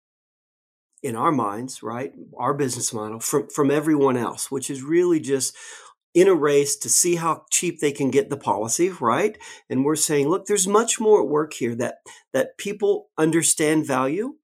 in 1.04 1.14
our 1.14 1.30
minds, 1.32 1.82
right? 1.82 2.12
Our 2.36 2.52
business 2.52 2.92
model 2.92 3.20
from, 3.20 3.48
from 3.48 3.70
everyone 3.70 4.16
else, 4.16 4.50
which 4.50 4.70
is 4.70 4.82
really 4.82 5.20
just 5.20 5.56
in 6.14 6.28
a 6.28 6.34
race 6.34 6.76
to 6.76 6.88
see 6.88 7.14
how 7.14 7.44
cheap 7.50 7.80
they 7.80 7.92
can 7.92 8.10
get 8.10 8.28
the 8.28 8.36
policy, 8.36 8.90
right? 8.90 9.38
And 9.70 9.84
we're 9.84 9.96
saying, 9.96 10.28
look, 10.28 10.46
there's 10.46 10.66
much 10.68 11.00
more 11.00 11.22
at 11.22 11.28
work 11.28 11.54
here 11.54 11.74
that, 11.76 11.98
that 12.32 12.58
people 12.58 13.08
understand 13.16 13.86
value. 13.86 14.34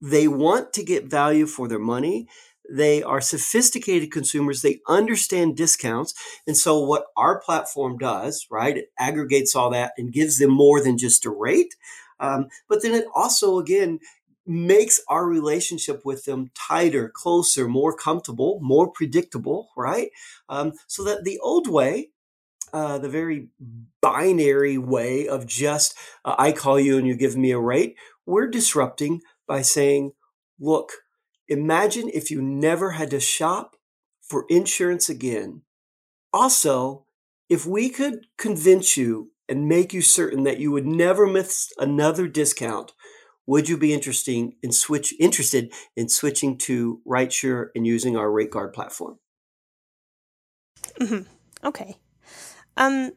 They 0.00 0.28
want 0.28 0.72
to 0.74 0.84
get 0.84 1.10
value 1.10 1.46
for 1.46 1.66
their 1.66 1.78
money. 1.80 2.28
They 2.70 3.02
are 3.02 3.20
sophisticated 3.20 4.12
consumers. 4.12 4.62
They 4.62 4.80
understand 4.88 5.56
discounts. 5.56 6.14
And 6.46 6.56
so 6.56 6.78
what 6.80 7.06
our 7.16 7.40
platform 7.40 7.98
does, 7.98 8.46
right? 8.50 8.76
It 8.76 8.92
aggregates 8.98 9.54
all 9.54 9.70
that 9.70 9.92
and 9.96 10.12
gives 10.12 10.38
them 10.38 10.50
more 10.50 10.82
than 10.82 10.98
just 10.98 11.24
a 11.24 11.30
rate. 11.30 11.74
Um, 12.20 12.48
but 12.68 12.82
then 12.82 12.94
it 12.94 13.06
also, 13.14 13.58
again, 13.58 14.00
makes 14.46 15.00
our 15.08 15.26
relationship 15.26 16.04
with 16.04 16.24
them 16.24 16.50
tighter, 16.54 17.10
closer, 17.14 17.68
more 17.68 17.94
comfortable, 17.94 18.58
more 18.62 18.90
predictable, 18.90 19.68
right? 19.76 20.10
Um, 20.48 20.72
so 20.86 21.04
that 21.04 21.24
the 21.24 21.38
old 21.40 21.68
way, 21.68 22.10
uh, 22.72 22.98
the 22.98 23.08
very 23.08 23.48
binary 24.00 24.78
way 24.78 25.28
of 25.28 25.46
just 25.46 25.94
uh, 26.24 26.34
I 26.38 26.52
call 26.52 26.80
you 26.80 26.98
and 26.98 27.06
you 27.06 27.14
give 27.14 27.36
me 27.36 27.50
a 27.50 27.58
rate, 27.58 27.96
we're 28.26 28.48
disrupting 28.48 29.20
by 29.46 29.62
saying, 29.62 30.12
look, 30.58 30.92
imagine 31.48 32.10
if 32.12 32.30
you 32.30 32.42
never 32.42 32.92
had 32.92 33.10
to 33.10 33.20
shop 33.20 33.76
for 34.22 34.44
insurance 34.48 35.08
again. 35.08 35.62
Also, 36.32 37.06
if 37.48 37.64
we 37.64 37.88
could 37.88 38.26
convince 38.36 38.96
you 38.96 39.32
and 39.48 39.66
make 39.68 39.92
you 39.92 40.02
certain 40.02 40.44
that 40.44 40.58
you 40.58 40.70
would 40.70 40.86
never 40.86 41.26
miss 41.26 41.72
another 41.78 42.28
discount 42.28 42.92
would 43.48 43.66
you 43.66 43.78
be 43.78 43.94
interesting 43.94 44.56
in 44.62 44.70
switch 44.70 45.14
interested 45.18 45.72
in 45.96 46.10
switching 46.10 46.58
to 46.58 47.00
RightSure 47.08 47.68
and 47.74 47.86
using 47.86 48.14
our 48.14 48.28
RateGuard 48.28 48.74
platform? 48.74 49.18
Mm-hmm. 51.00 51.22
Okay. 51.66 51.96
Um, 52.76 53.12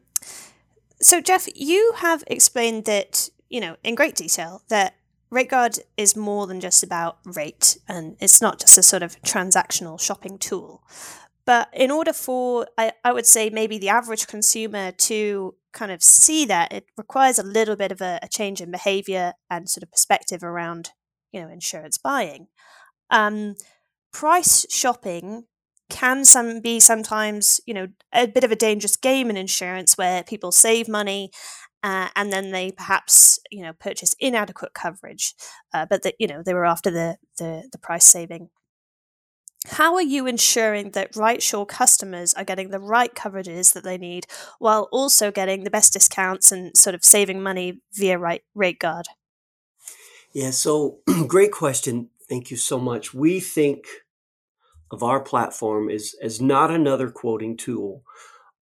so 1.02 1.20
Jeff, 1.20 1.50
you 1.54 1.96
have 1.98 2.24
explained 2.28 2.86
that 2.86 3.30
you 3.50 3.60
know 3.60 3.76
in 3.84 3.94
great 3.94 4.16
detail 4.16 4.64
that 4.70 4.96
RateGuard 5.34 5.80
is 5.96 6.16
more 6.16 6.46
than 6.46 6.60
just 6.60 6.84
about 6.84 7.20
rate, 7.26 7.78
and 7.88 8.18
it's 8.20 8.42
not 8.42 8.60
just 8.60 8.78
a 8.78 8.84
sort 8.84 9.02
of 9.02 9.22
transactional 9.22 10.00
shopping 10.00 10.38
tool. 10.38 10.84
But 11.46 11.70
in 11.74 11.90
order 11.90 12.14
for, 12.14 12.68
I, 12.78 12.92
I 13.04 13.14
would 13.14 13.26
say, 13.26 13.50
maybe 13.50 13.78
the 13.78 13.90
average 13.90 14.28
consumer 14.28 14.92
to 14.92 15.56
kind 15.74 15.92
of 15.92 16.04
see 16.04 16.46
that, 16.46 16.74
it 16.74 16.86
requires 16.98 17.40
a 17.40 17.44
little 17.44 17.76
bit 17.76 17.92
of 17.92 18.02
a, 18.02 18.20
a 18.22 18.28
change 18.28 18.62
in 18.62 18.72
behavior 18.72 19.34
and 19.50 19.70
sort 19.70 19.84
of 19.84 19.92
perspective 19.92 20.44
around, 20.44 20.92
you 21.32 21.42
know, 21.42 21.50
insurance 21.50 21.98
buying. 21.98 22.48
Um, 23.10 23.56
price 24.12 24.66
shopping 24.70 25.46
can 25.92 26.24
some 26.24 26.62
be 26.62 26.80
sometimes 26.80 27.60
you 27.66 27.74
know 27.74 27.88
a 28.14 28.26
bit 28.26 28.46
of 28.46 28.52
a 28.52 28.56
dangerous 28.56 28.96
game 28.96 29.30
in 29.30 29.36
insurance 29.36 29.98
where 29.98 30.24
people 30.24 30.52
save 30.52 30.88
money 30.88 31.30
uh, 31.84 32.10
and 32.16 32.32
then 32.32 32.52
they 32.52 32.72
perhaps 32.72 33.40
you 33.50 33.62
know 33.62 33.74
purchase 33.74 34.16
inadequate 34.20 34.74
coverage 34.74 35.34
uh, 35.74 35.86
but 35.90 36.04
that 36.04 36.16
you 36.20 36.28
know 36.28 36.42
they 36.44 36.54
were 36.54 36.66
after 36.66 36.92
the, 36.92 37.18
the 37.38 37.68
the 37.72 37.78
price 37.78 38.06
saving 38.06 38.50
how 39.68 39.94
are 39.94 40.02
you 40.02 40.26
ensuring 40.26 40.92
that 40.92 41.14
RightSure 41.14 41.68
customers 41.68 42.34
are 42.34 42.44
getting 42.44 42.72
the 42.72 42.80
right 42.80 43.14
coverages 43.14 43.74
that 43.74 43.84
they 43.84 43.98
need 43.98 44.26
while 44.58 44.90
also 44.92 45.32
getting 45.32 45.64
the 45.64 45.70
best 45.70 45.94
discounts 45.94 46.52
and 46.52 46.76
sort 46.76 46.96
of 46.96 47.06
saving 47.06 47.44
money 47.44 47.80
via 47.94 48.18
right, 48.18 48.44
RateGuard? 48.58 49.04
Yeah, 50.34 50.52
so 50.52 51.00
great 51.28 51.52
question. 51.52 52.10
Thank 52.28 52.50
you 52.50 52.58
so 52.58 52.80
much. 52.80 53.14
We 53.14 53.40
think 53.40 53.86
of 54.90 55.04
our 55.04 55.20
platform 55.20 55.90
as, 55.90 56.16
as 56.22 56.42
not 56.42 56.72
another 56.72 57.12
quoting 57.12 57.56
tool, 57.56 58.04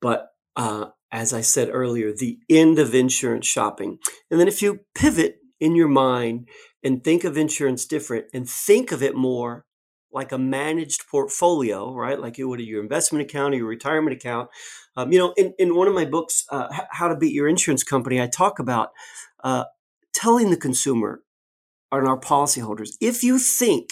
but 0.02 0.34
uh, 0.58 0.88
as 1.12 1.34
I 1.34 1.42
said 1.42 1.70
earlier, 1.72 2.12
the 2.12 2.40
end 2.50 2.80
of 2.80 2.94
insurance 2.94 3.48
shopping. 3.48 4.00
And 4.30 4.40
then 4.40 4.48
if 4.48 4.62
you 4.62 4.82
pivot 4.94 5.38
in 5.60 5.76
your 5.76 5.88
mind 5.88 6.48
and 6.84 7.04
think 7.04 7.24
of 7.24 7.38
insurance 7.38 7.86
different 7.86 8.26
and 8.34 8.50
think 8.50 8.92
of 8.92 9.04
it 9.04 9.16
more 9.16 9.66
like 10.12 10.32
a 10.32 10.38
managed 10.38 11.08
portfolio, 11.10 11.94
right? 11.94 12.20
Like 12.20 12.38
you 12.38 12.50
would 12.50 12.60
your 12.60 12.82
investment 12.82 13.24
account 13.24 13.54
or 13.54 13.58
your 13.58 13.68
retirement 13.68 14.16
account. 14.16 14.50
Um, 14.96 15.12
you 15.12 15.20
know, 15.20 15.34
in, 15.38 15.54
in 15.60 15.76
one 15.76 15.88
of 15.88 15.94
my 15.94 16.06
books, 16.06 16.46
uh, 16.50 16.68
How 16.92 17.08
to 17.08 17.16
Beat 17.16 17.34
Your 17.34 17.48
Insurance 17.48 17.84
Company, 17.84 18.20
I 18.20 18.28
talk 18.28 18.60
about 18.60 18.90
uh, 19.44 19.66
telling 20.14 20.50
the 20.50 20.58
consumer 20.58 21.22
and 21.92 22.08
our 22.08 22.20
policyholders 22.20 22.92
if 23.00 23.24
you 23.24 23.40
think, 23.40 23.90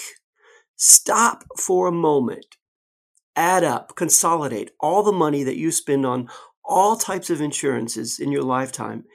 stop 0.76 1.44
for 1.58 1.88
a 1.88 1.92
moment, 1.92 2.58
add 3.36 3.64
up, 3.64 3.96
consolidate 3.96 4.72
all 4.80 5.04
the 5.04 5.12
money 5.12 5.44
that 5.44 5.58
you 5.58 5.72
spend 5.72 6.06
on 6.06 6.28
all 6.68 6.96
types 6.96 7.30
of 7.30 7.42
insurances 7.42 8.20
in 8.20 8.32
your 8.32 8.44
lifetime 8.44 9.06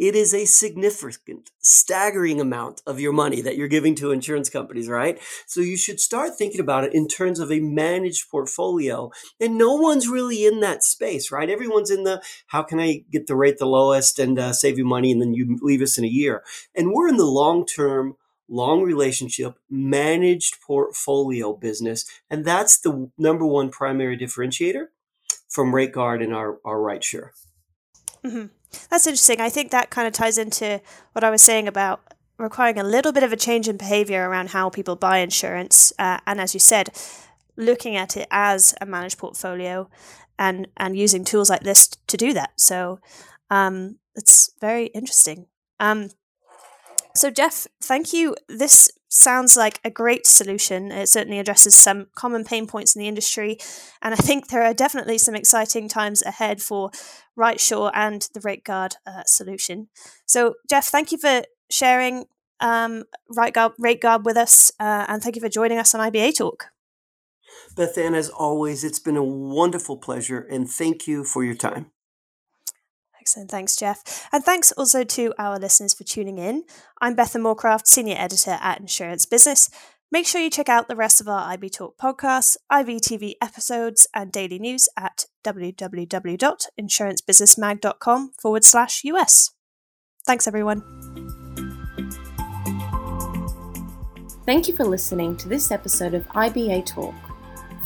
it 0.00 0.16
is 0.16 0.32
a 0.32 0.46
significant, 0.46 1.50
staggering 1.58 2.40
amount 2.40 2.80
of 2.86 2.98
your 2.98 3.12
money 3.12 3.42
that 3.42 3.58
you're 3.58 3.68
giving 3.68 3.94
to 3.96 4.12
insurance 4.12 4.48
companies, 4.48 4.88
right? 4.88 5.20
So 5.46 5.60
you 5.60 5.76
should 5.76 6.00
start 6.00 6.38
thinking 6.38 6.60
about 6.62 6.84
it 6.84 6.94
in 6.94 7.06
terms 7.06 7.38
of 7.38 7.52
a 7.52 7.60
managed 7.60 8.30
portfolio. 8.30 9.10
And 9.38 9.58
no 9.58 9.74
one's 9.74 10.08
really 10.08 10.46
in 10.46 10.60
that 10.60 10.82
space, 10.82 11.30
right? 11.30 11.50
Everyone's 11.50 11.90
in 11.90 12.04
the 12.04 12.22
how 12.46 12.62
can 12.62 12.80
I 12.80 13.04
get 13.12 13.26
the 13.26 13.36
rate 13.36 13.58
the 13.58 13.66
lowest 13.66 14.18
and 14.18 14.38
uh, 14.38 14.54
save 14.54 14.78
you 14.78 14.86
money 14.86 15.12
and 15.12 15.20
then 15.20 15.34
you 15.34 15.58
leave 15.60 15.82
us 15.82 15.98
in 15.98 16.04
a 16.04 16.08
year. 16.08 16.44
And 16.74 16.92
we're 16.92 17.08
in 17.08 17.18
the 17.18 17.26
long 17.26 17.66
term 17.66 18.16
long 18.48 18.82
relationship, 18.82 19.58
managed 19.68 20.62
portfolio 20.62 21.52
business. 21.52 22.06
And 22.30 22.46
that's 22.46 22.80
the 22.80 23.10
number 23.18 23.44
one 23.44 23.68
primary 23.68 24.16
differentiator 24.16 24.86
from 25.50 25.72
RateGuard 25.72 26.22
and 26.22 26.34
our, 26.34 26.58
our 26.64 26.78
RightSure. 26.78 27.30
Mm-hmm. 28.24 28.46
That's 28.88 29.06
interesting. 29.06 29.40
I 29.40 29.48
think 29.48 29.70
that 29.70 29.90
kind 29.90 30.06
of 30.06 30.14
ties 30.14 30.38
into 30.38 30.80
what 31.12 31.24
I 31.24 31.30
was 31.30 31.42
saying 31.42 31.66
about 31.68 32.14
requiring 32.38 32.78
a 32.78 32.84
little 32.84 33.12
bit 33.12 33.22
of 33.22 33.32
a 33.32 33.36
change 33.36 33.68
in 33.68 33.76
behavior 33.76 34.28
around 34.28 34.50
how 34.50 34.70
people 34.70 34.96
buy 34.96 35.18
insurance. 35.18 35.92
Uh, 35.98 36.18
and 36.26 36.40
as 36.40 36.54
you 36.54 36.60
said, 36.60 36.90
looking 37.56 37.96
at 37.96 38.16
it 38.16 38.28
as 38.30 38.74
a 38.80 38.86
managed 38.86 39.18
portfolio 39.18 39.90
and, 40.38 40.68
and 40.76 40.96
using 40.96 41.24
tools 41.24 41.50
like 41.50 41.62
this 41.62 41.88
to 42.06 42.16
do 42.16 42.32
that. 42.32 42.52
So 42.56 43.00
um, 43.50 43.98
it's 44.14 44.52
very 44.60 44.86
interesting. 44.86 45.46
Um, 45.78 46.10
so, 47.14 47.30
Jeff, 47.30 47.66
thank 47.82 48.12
you. 48.12 48.36
This 48.48 48.90
sounds 49.08 49.56
like 49.56 49.80
a 49.84 49.90
great 49.90 50.26
solution. 50.26 50.92
It 50.92 51.08
certainly 51.08 51.38
addresses 51.38 51.74
some 51.74 52.06
common 52.14 52.44
pain 52.44 52.66
points 52.66 52.94
in 52.94 53.00
the 53.00 53.08
industry. 53.08 53.58
And 54.00 54.14
I 54.14 54.16
think 54.16 54.48
there 54.48 54.62
are 54.62 54.72
definitely 54.72 55.18
some 55.18 55.34
exciting 55.34 55.88
times 55.88 56.22
ahead 56.22 56.62
for 56.62 56.90
RightSure 57.38 57.90
and 57.94 58.28
the 58.34 58.40
RateGuard 58.40 58.94
uh, 59.06 59.24
solution. 59.26 59.88
So, 60.26 60.54
Jeff, 60.68 60.86
thank 60.86 61.10
you 61.12 61.18
for 61.18 61.42
sharing 61.70 62.26
um, 62.60 63.04
RateGuard, 63.36 63.74
RateGuard 63.80 64.24
with 64.24 64.36
us. 64.36 64.70
Uh, 64.78 65.06
and 65.08 65.22
thank 65.22 65.36
you 65.36 65.42
for 65.42 65.48
joining 65.48 65.78
us 65.78 65.94
on 65.94 66.10
IBA 66.10 66.36
Talk. 66.36 66.66
Bethan, 67.74 68.14
as 68.14 68.28
always, 68.28 68.84
it's 68.84 68.98
been 69.00 69.16
a 69.16 69.24
wonderful 69.24 69.96
pleasure. 69.96 70.40
And 70.40 70.70
thank 70.70 71.08
you 71.08 71.24
for 71.24 71.44
your 71.44 71.54
time. 71.56 71.90
Excellent. 73.30 73.50
Thanks, 73.52 73.76
Jeff. 73.76 74.28
And 74.32 74.42
thanks 74.42 74.72
also 74.72 75.04
to 75.04 75.32
our 75.38 75.56
listeners 75.56 75.94
for 75.94 76.02
tuning 76.02 76.38
in. 76.38 76.64
I'm 77.00 77.14
Bethan 77.14 77.42
Moorcraft, 77.42 77.86
Senior 77.86 78.16
Editor 78.18 78.58
at 78.60 78.80
Insurance 78.80 79.24
Business. 79.24 79.70
Make 80.10 80.26
sure 80.26 80.40
you 80.40 80.50
check 80.50 80.68
out 80.68 80.88
the 80.88 80.96
rest 80.96 81.20
of 81.20 81.28
our 81.28 81.48
IB 81.52 81.70
Talk 81.70 81.96
podcasts, 81.96 82.56
IBTV 82.72 83.34
episodes, 83.40 84.08
and 84.12 84.32
daily 84.32 84.58
news 84.58 84.88
at 84.96 85.26
www.insurancebusinessmag.com 85.44 88.32
forward 88.42 88.64
slash 88.64 89.04
US. 89.04 89.52
Thanks, 90.26 90.48
everyone. 90.48 90.82
Thank 94.44 94.66
you 94.66 94.74
for 94.74 94.84
listening 94.84 95.36
to 95.36 95.48
this 95.48 95.70
episode 95.70 96.14
of 96.14 96.26
IBA 96.30 96.84
Talk. 96.84 97.14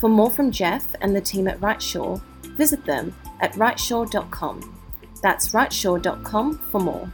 For 0.00 0.08
more 0.08 0.30
from 0.30 0.50
Jeff 0.50 0.86
and 1.02 1.14
the 1.14 1.20
team 1.20 1.48
at 1.48 1.60
RightSure, 1.60 2.22
visit 2.56 2.82
them 2.86 3.14
at 3.40 3.52
rightsure.com. 3.52 4.83
That's 5.24 5.52
rightsure.com 5.52 6.58
for 6.70 6.80
more. 6.82 7.10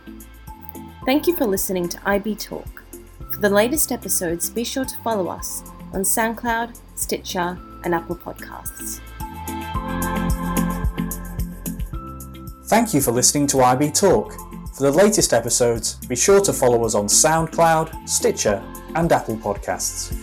Thank 1.07 1.29
you 1.29 1.37
for 1.37 1.47
listening 1.47 1.89
to 1.91 2.09
IB 2.09 2.35
Talk. 2.35 2.83
For 3.33 3.39
the 3.39 3.49
latest 3.49 3.93
episodes, 3.93 4.51
be 4.51 4.65
sure 4.65 4.85
to 4.85 4.97
follow 4.97 5.29
us 5.29 5.63
on 5.93 6.01
SoundCloud, 6.01 6.77
Stitcher, 6.97 7.57
and 7.85 7.95
Apple 7.95 8.17
Podcasts. 8.17 8.99
Thank 12.65 12.93
you 12.93 13.01
for 13.01 13.13
listening 13.13 13.47
to 13.47 13.61
IB 13.61 13.93
Talk. 13.93 14.33
For 14.75 14.83
the 14.83 14.93
latest 14.93 15.33
episodes, 15.33 15.95
be 16.09 16.17
sure 16.17 16.41
to 16.41 16.53
follow 16.53 16.85
us 16.85 16.97
on 16.97 17.07
SoundCloud, 17.07 18.09
Stitcher, 18.09 18.61
and 18.97 19.13
Apple 19.13 19.37
Podcasts. 19.37 20.20